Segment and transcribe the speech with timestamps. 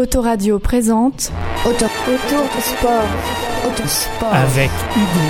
[0.00, 1.30] Autoradio présente
[1.66, 3.04] Auto, auto sport,
[3.68, 4.32] autosport.
[4.32, 5.26] avec Hugo.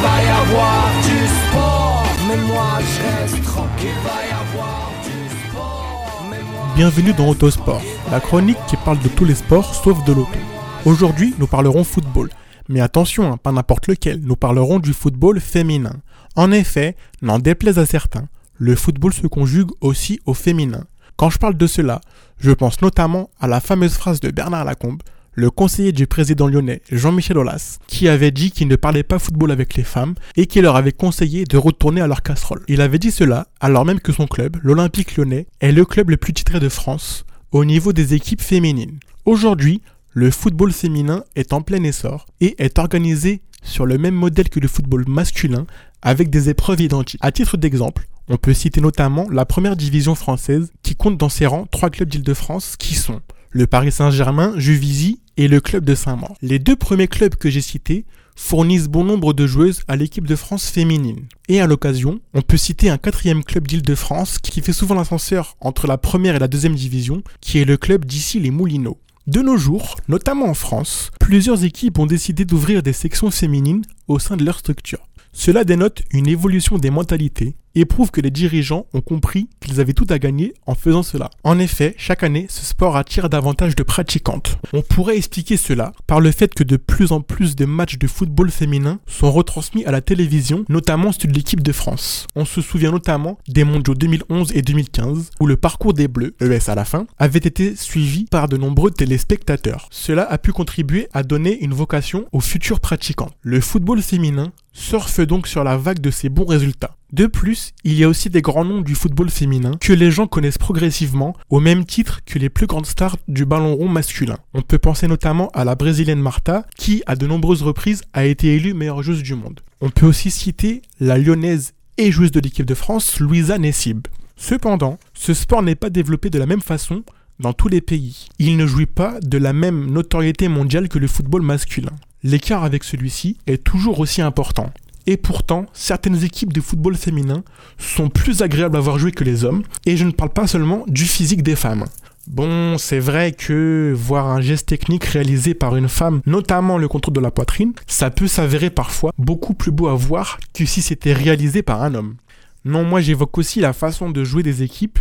[0.00, 3.90] Va y avoir du sport, mais moi je reste tranquille.
[4.02, 6.72] Va y avoir du sport, mais moi.
[6.74, 10.38] Bienvenue dans Autosport, la chronique qui parle de tous les sports sauf de l'auto.
[10.86, 12.30] Aujourd'hui, nous parlerons football.
[12.70, 15.96] Mais attention, hein, pas n'importe lequel, nous parlerons du football féminin.
[16.34, 20.84] En effet, n'en déplaise à certains, le football se conjugue aussi au féminin.
[21.16, 22.00] Quand je parle de cela,
[22.38, 25.02] je pense notamment à la fameuse phrase de Bernard Lacombe,
[25.34, 29.52] le conseiller du président lyonnais Jean-Michel Aulas, qui avait dit qu'il ne parlait pas football
[29.52, 32.62] avec les femmes et qui leur avait conseillé de retourner à leur casserole.
[32.68, 36.16] Il avait dit cela alors même que son club, l'Olympique lyonnais, est le club le
[36.16, 38.98] plus titré de France au niveau des équipes féminines.
[39.24, 44.48] Aujourd'hui, le football féminin est en plein essor et est organisé sur le même modèle
[44.48, 45.66] que le football masculin
[46.02, 47.20] avec des épreuves identiques.
[47.22, 51.46] À titre d'exemple, on peut citer notamment la première division française qui compte dans ses
[51.46, 56.36] rangs trois clubs d'Île-de-France qui sont le Paris Saint-Germain, Juvisy et le club de Saint-Maur.
[56.42, 58.04] Les deux premiers clubs que j'ai cités
[58.36, 61.26] fournissent bon nombre de joueuses à l'équipe de France féminine.
[61.48, 65.86] Et à l'occasion, on peut citer un quatrième club d'Île-de-France qui fait souvent l'ascenseur entre
[65.86, 68.98] la première et la deuxième division, qui est le club d'ici les Moulineaux.
[69.26, 74.18] De nos jours, notamment en France, plusieurs équipes ont décidé d'ouvrir des sections féminines au
[74.18, 75.06] sein de leur structure.
[75.32, 79.92] Cela dénote une évolution des mentalités et prouve que les dirigeants ont compris qu'ils avaient
[79.92, 81.30] tout à gagner en faisant cela.
[81.42, 84.58] En effet, chaque année, ce sport attire davantage de pratiquantes.
[84.72, 88.06] On pourrait expliquer cela par le fait que de plus en plus de matchs de
[88.06, 92.26] football féminin sont retransmis à la télévision, notamment ceux de l'équipe de France.
[92.36, 96.70] On se souvient notamment des mondiaux 2011 et 2015, où le parcours des Bleus, ES
[96.70, 99.88] à la fin, avait été suivi par de nombreux téléspectateurs.
[99.90, 103.30] Cela a pu contribuer à donner une vocation aux futurs pratiquants.
[103.42, 106.96] Le football féminin surfe donc sur la vague de ces bons résultats.
[107.14, 110.26] De plus, il y a aussi des grands noms du football féminin que les gens
[110.26, 114.36] connaissent progressivement au même titre que les plus grandes stars du ballon rond masculin.
[114.52, 118.56] On peut penser notamment à la brésilienne Marta qui, à de nombreuses reprises, a été
[118.56, 119.60] élue meilleure joueuse du monde.
[119.80, 124.08] On peut aussi citer la lyonnaise et joueuse de l'équipe de France, Louisa Nessib.
[124.34, 127.04] Cependant, ce sport n'est pas développé de la même façon
[127.38, 128.26] dans tous les pays.
[128.40, 131.92] Il ne jouit pas de la même notoriété mondiale que le football masculin.
[132.24, 134.72] L'écart avec celui-ci est toujours aussi important.
[135.06, 137.44] Et pourtant, certaines équipes de football féminin
[137.78, 140.84] sont plus agréables à voir jouer que les hommes, et je ne parle pas seulement
[140.86, 141.84] du physique des femmes.
[142.26, 147.14] Bon, c'est vrai que voir un geste technique réalisé par une femme, notamment le contrôle
[147.14, 151.12] de la poitrine, ça peut s'avérer parfois beaucoup plus beau à voir que si c'était
[151.12, 152.16] réalisé par un homme.
[152.64, 154.98] Non, moi j'évoque aussi la façon de jouer des équipes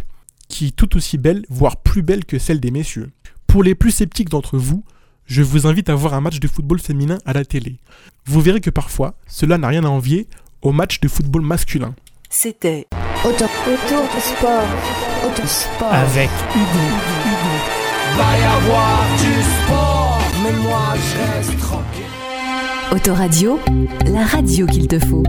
[0.50, 3.12] qui est tout aussi belle, voire plus belle que celle des messieurs.
[3.47, 4.84] Pour les plus sceptiques d'entre vous,
[5.25, 7.78] je vous invite à voir un match de football féminin à la télé.
[8.25, 10.28] Vous verrez que parfois, cela n'a rien à envier
[10.61, 11.95] au match de football masculin.
[12.29, 12.88] C'était
[13.23, 14.67] auto, auto sport,
[15.25, 15.94] autosport.
[15.94, 16.85] Avec Hugo.
[18.17, 22.03] Va y avoir du sport, mais moi je reste tranquille.
[22.91, 23.59] Autoradio,
[24.05, 25.23] la radio qu'il te faut.